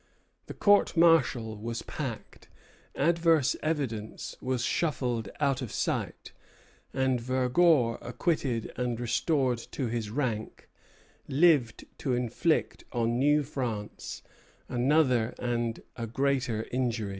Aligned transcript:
The 0.47 0.55
court 0.55 0.97
martial 0.97 1.55
was 1.57 1.83
packed; 1.83 2.47
adverse 2.95 3.55
evidence 3.61 4.35
was 4.41 4.63
shuffled 4.63 5.29
out 5.39 5.61
of 5.61 5.71
sight; 5.71 6.31
and 6.91 7.19
Vergor, 7.21 7.99
acquitted 8.01 8.71
and 8.77 8.99
restored 8.99 9.59
to 9.59 9.89
his 9.89 10.09
rank, 10.09 10.67
lived 11.27 11.85
to 11.99 12.15
inflict 12.15 12.83
on 12.91 13.19
New 13.19 13.43
France 13.43 14.23
another 14.67 15.35
and 15.37 15.83
a 15.95 16.07
greater 16.07 16.65
injury. 16.71 17.09